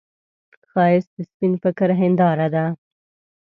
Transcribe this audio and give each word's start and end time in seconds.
ښایست 0.71 1.11
د 1.15 1.17
سپين 1.29 1.53
فکر 1.63 1.89
هنداره 2.01 2.47
ده 2.55 2.65